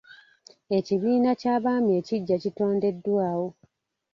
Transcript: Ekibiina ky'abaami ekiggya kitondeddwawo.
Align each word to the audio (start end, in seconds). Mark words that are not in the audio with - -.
Ekibiina 0.77 1.31
ky'abaami 1.41 1.91
ekiggya 1.99 2.37
kitondeddwawo. 2.43 3.47